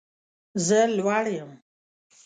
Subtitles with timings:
[0.65, 1.51] زه لوړ یم